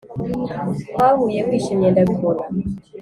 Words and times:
twahuye 0.89 1.39
wishimye 1.47 1.87
ndabibona 1.91 2.43